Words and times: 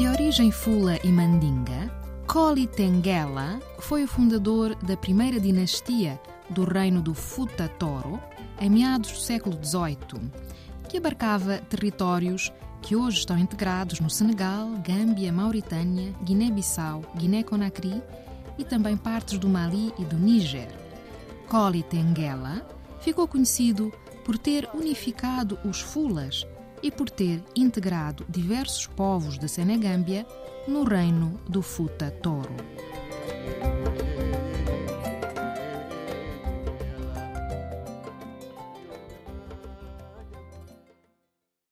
De 0.00 0.08
origem 0.08 0.50
fula 0.50 0.98
e 1.04 1.08
mandinga, 1.08 1.94
Koli 2.26 2.66
Tengela 2.66 3.60
foi 3.80 4.02
o 4.02 4.08
fundador 4.08 4.74
da 4.76 4.96
primeira 4.96 5.38
dinastia 5.38 6.18
do 6.48 6.64
reino 6.64 7.02
do 7.02 7.12
Futa 7.12 7.68
Toro, 7.68 8.18
em 8.58 8.70
meados 8.70 9.12
do 9.12 9.18
século 9.18 9.58
XVIII, 9.62 10.32
que 10.88 10.96
abarcava 10.96 11.58
territórios 11.58 12.50
que 12.80 12.96
hoje 12.96 13.18
estão 13.18 13.36
integrados 13.36 14.00
no 14.00 14.08
Senegal, 14.08 14.70
Gâmbia, 14.82 15.30
Mauritânia, 15.30 16.14
Guiné-Bissau, 16.24 17.02
Guiné-Conakry 17.18 18.02
e 18.56 18.64
também 18.64 18.96
partes 18.96 19.38
do 19.38 19.50
Mali 19.50 19.92
e 19.98 20.04
do 20.06 20.16
Níger. 20.16 20.70
Koli 21.46 21.82
Tengela 21.82 22.66
ficou 23.02 23.28
conhecido 23.28 23.92
por 24.24 24.38
ter 24.38 24.66
unificado 24.72 25.58
os 25.62 25.82
fulas 25.82 26.46
e 26.82 26.90
por 26.90 27.10
ter 27.10 27.42
integrado 27.54 28.24
diversos 28.28 28.86
povos 28.86 29.38
da 29.38 29.48
Senegâmbia 29.48 30.26
no 30.66 30.84
reino 30.84 31.40
do 31.48 31.62
Futa 31.62 32.10
Toro. 32.10 32.54